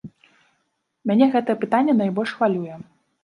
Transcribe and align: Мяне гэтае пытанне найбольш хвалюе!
Мяне 1.11 1.25
гэтае 1.37 1.55
пытанне 1.65 1.93
найбольш 2.01 2.31
хвалюе! 2.39 2.73